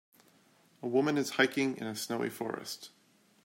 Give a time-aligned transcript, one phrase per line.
[0.81, 2.89] A woman is hiking in a snowy forest.